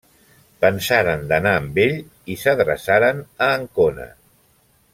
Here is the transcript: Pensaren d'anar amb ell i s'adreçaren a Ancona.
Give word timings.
Pensaren 0.63 1.27
d'anar 1.31 1.51
amb 1.57 1.77
ell 1.83 1.93
i 2.35 2.39
s'adreçaren 2.45 3.21
a 3.25 3.51
Ancona. 3.59 4.09